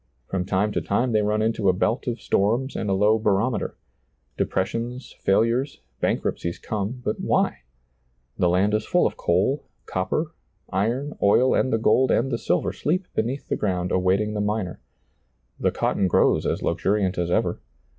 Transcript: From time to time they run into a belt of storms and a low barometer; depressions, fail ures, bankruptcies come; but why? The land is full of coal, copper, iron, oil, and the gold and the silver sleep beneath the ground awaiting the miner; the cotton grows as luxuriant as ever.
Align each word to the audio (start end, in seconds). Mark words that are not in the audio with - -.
From 0.25 0.45
time 0.45 0.71
to 0.71 0.81
time 0.81 1.11
they 1.11 1.21
run 1.21 1.43
into 1.43 1.69
a 1.69 1.73
belt 1.73 2.07
of 2.07 2.19
storms 2.19 2.75
and 2.75 2.89
a 2.89 2.93
low 2.93 3.19
barometer; 3.19 3.77
depressions, 4.35 5.13
fail 5.19 5.41
ures, 5.41 5.77
bankruptcies 5.99 6.57
come; 6.57 7.03
but 7.05 7.19
why? 7.19 7.59
The 8.35 8.49
land 8.49 8.73
is 8.73 8.83
full 8.83 9.05
of 9.05 9.15
coal, 9.15 9.67
copper, 9.85 10.33
iron, 10.71 11.13
oil, 11.21 11.53
and 11.53 11.71
the 11.71 11.77
gold 11.77 12.09
and 12.09 12.31
the 12.31 12.39
silver 12.39 12.73
sleep 12.73 13.05
beneath 13.13 13.47
the 13.47 13.55
ground 13.55 13.91
awaiting 13.91 14.33
the 14.33 14.41
miner; 14.41 14.81
the 15.59 15.69
cotton 15.69 16.07
grows 16.07 16.47
as 16.47 16.63
luxuriant 16.63 17.19
as 17.19 17.29
ever. 17.29 17.59